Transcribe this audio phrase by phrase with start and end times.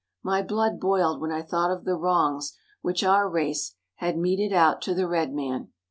[0.23, 4.81] My blood boiled when I thought of the wrongs which our race had meted out
[4.81, 5.69] to the red man.